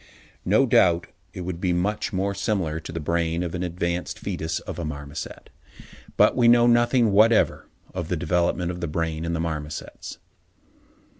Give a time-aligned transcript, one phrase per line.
[0.45, 4.59] No doubt it would be much more similar to the brain of an advanced foetus
[4.61, 5.51] of a marmoset.
[6.17, 10.17] But we know nothing whatever of the development of the brain in the marmosets.